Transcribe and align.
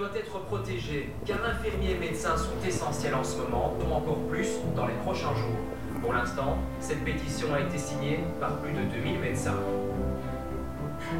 doit 0.00 0.16
être 0.16 0.40
protégé, 0.46 1.10
car 1.26 1.36
infirmiers 1.44 1.90
et 1.90 1.98
médecins 1.98 2.34
sont 2.34 2.66
essentiels 2.66 3.14
en 3.14 3.22
ce 3.22 3.36
moment, 3.36 3.74
ou 3.78 3.92
encore 3.92 4.16
plus 4.30 4.48
dans 4.74 4.86
les 4.86 4.94
prochains 4.94 5.34
jours. 5.34 5.60
Pour 6.00 6.14
l'instant, 6.14 6.56
cette 6.80 7.04
pétition 7.04 7.52
a 7.52 7.60
été 7.60 7.76
signée 7.76 8.20
par 8.40 8.56
plus 8.62 8.72
de 8.72 8.80
2000 8.80 9.18
médecins. 9.20 9.58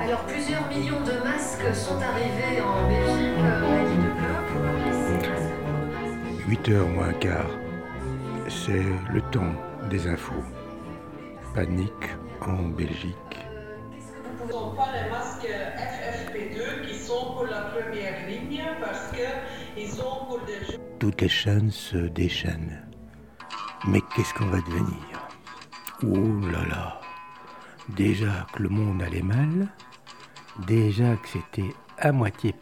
Alors 0.01 0.21
plusieurs 0.21 0.67
millions 0.69 1.01
de 1.01 1.13
masques 1.23 1.75
sont 1.75 2.01
arrivés 2.01 2.63
en 2.63 2.89
Belgique. 2.89 3.39
Euh, 3.39 3.61
de 3.97 4.11
pour 4.49 4.63
remplacer 4.67 5.29
8h 6.49 6.95
moins 6.95 7.13
quart. 7.13 7.51
C'est 8.49 8.87
le 9.13 9.21
temps 9.31 9.53
des 9.91 10.07
infos. 10.07 10.43
Panique 11.55 12.17
en 12.41 12.63
Belgique. 12.63 13.17
Ce 14.41 14.47
ne 14.47 14.53
sont 14.53 14.71
pas 14.71 14.89
les 14.95 15.11
masques 15.11 15.47
FFP2 15.47 16.87
qui 16.87 16.99
sont 16.99 17.35
pour 17.35 17.45
la 17.45 17.61
première 17.61 18.27
ligne 18.27 18.51
parce 18.81 19.11
qu'ils 19.11 19.19
sont 19.21 19.27
pour 19.27 19.29
des 19.29 19.60
Toutes 20.99 21.21
les 21.21 21.29
chaînes 21.29 21.71
se 21.71 21.97
déchaînent. 21.97 22.87
Mais 23.87 24.01
qu'est-ce 24.15 24.35
qu'on 24.35 24.47
va 24.47 24.59
devenir? 24.59 25.29
Oh 26.03 26.47
là 26.51 26.65
là 26.69 27.01
Déjà 27.89 28.47
que 28.53 28.63
le 28.63 28.69
monde 28.69 29.03
allait 29.03 29.23
mal, 29.23 29.69
déjà 30.67 31.17
que 31.17 31.29
c'était 31.29 31.75
à 31.99 32.13
moitié 32.13 32.55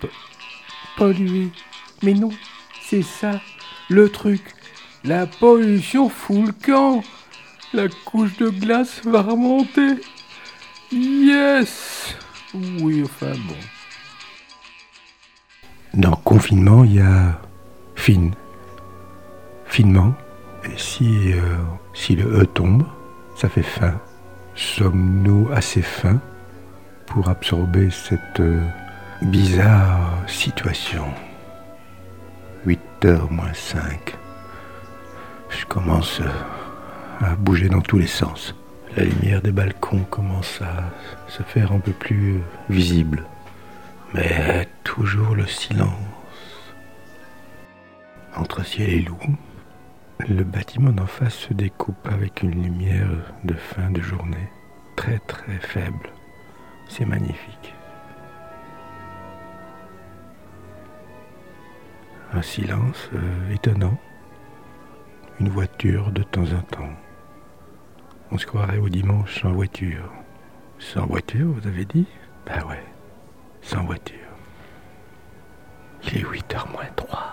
pollué. 0.97 1.49
Mais 2.03 2.15
non, 2.15 2.31
c'est 2.83 3.03
ça 3.03 3.41
le 3.89 4.09
truc. 4.09 4.55
La 5.05 5.27
pollution 5.27 6.09
fout 6.09 6.47
le 6.47 6.53
camp. 6.53 7.03
La 7.73 7.89
couche 7.89 8.37
de 8.39 8.49
glace 8.49 9.01
va 9.05 9.23
remonter. 9.23 10.01
Yes 10.91 12.17
Oui, 12.55 13.03
enfin 13.05 13.33
bon. 13.47 13.57
Dans 15.95 16.17
confinement, 16.17 16.85
il 16.85 16.95
y 16.97 17.01
a 17.01 17.41
fine. 17.95 18.33
Finement. 19.67 20.15
Et 20.65 20.77
si, 20.77 21.33
euh, 21.33 21.57
si 21.95 22.15
le 22.17 22.43
E 22.43 22.47
tombe, 22.47 22.85
ça 23.37 23.49
fait 23.49 23.63
fin. 23.63 23.95
Sommes-nous 24.55 25.49
assez 25.53 25.83
fins 25.83 26.21
pour 27.07 27.29
absorber 27.29 27.91
cette 27.91 28.41
euh, 28.41 28.61
bizarre 29.23 30.13
situation? 30.27 31.05
8h 32.67 33.31
moins 33.31 33.55
5. 33.55 34.17
Je 35.49 35.65
commence 35.65 36.21
euh, 36.21 37.25
à 37.25 37.35
bouger 37.37 37.69
dans 37.69 37.81
tous 37.81 37.99
les 37.99 38.07
sens. 38.07 38.55
La 38.97 39.05
lumière 39.05 39.41
des 39.41 39.53
balcons 39.53 40.05
commence 40.11 40.61
à 40.61 40.91
se 41.31 41.43
faire 41.43 41.73
un 41.73 41.79
peu 41.79 41.93
plus 41.93 42.41
visible. 42.69 43.25
Mais 44.15 44.67
toujours 44.85 45.35
le 45.35 45.47
silence. 45.47 45.91
Entre 48.35 48.65
ciel 48.65 48.91
et 48.91 49.01
loup, 49.03 49.19
le 50.29 50.45
bâtiment 50.45 50.93
d'en 50.93 51.07
face 51.07 51.35
se 51.35 51.55
découpe 51.55 52.09
avec 52.11 52.43
une 52.43 52.63
lumière 52.63 53.09
de 53.45 53.55
fin 53.55 53.91
de 53.91 54.01
journée 54.01 54.49
très 54.97 55.19
très 55.21 55.59
faible. 55.59 56.11
C'est 56.89 57.05
magnifique. 57.05 57.75
Un 62.33 62.43
silence 62.43 63.11
euh, 63.15 63.55
étonnant. 63.55 63.99
Une 65.41 65.49
voiture 65.51 66.11
de 66.13 66.23
temps 66.23 66.53
en 66.53 66.63
temps. 66.63 66.93
On 68.31 68.39
se 68.39 68.47
croirait 68.47 68.79
au 68.79 68.89
dimanche 68.89 69.41
sans 69.41 69.53
voiture. 69.53 70.13
Sans 70.79 71.07
voiture, 71.07 71.49
vous 71.49 71.67
avez 71.67 71.85
dit? 71.85 72.07
Ben 72.45 72.63
ouais, 72.65 72.85
sans 73.69 73.85
voiture. 73.85 74.15
Il 76.05 76.17
est 76.17 76.23
8h 76.23 76.71
moins 76.73 76.87
3. 76.97 77.28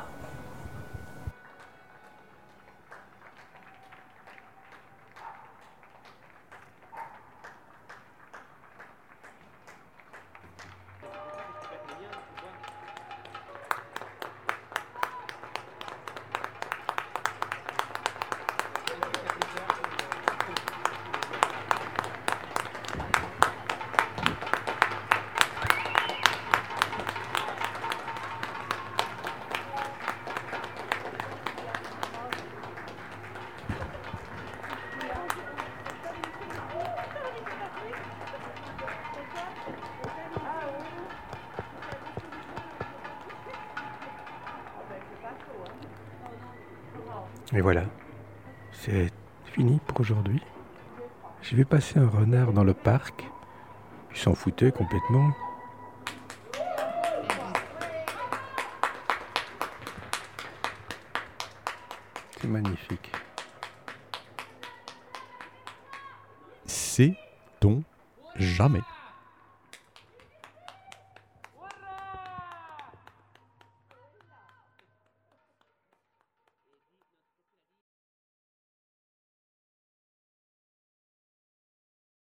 Et 47.54 47.62
voilà, 47.62 47.84
c'est 48.72 49.12
fini 49.46 49.80
pour 49.86 50.02
aujourd'hui. 50.02 50.42
Je 51.42 51.56
vais 51.56 51.64
passer 51.64 52.00
un 52.00 52.08
renard 52.08 52.54
dans 52.54 52.64
le 52.64 52.74
parc. 52.74 53.24
Il 54.12 54.18
s'en 54.18 54.34
foutait 54.34 54.72
complètement. 54.72 55.32
C'est 62.42 62.48
magnifique. 62.48 63.12
C'est 66.66 67.16
ton 67.60 67.84
jamais? 68.36 68.82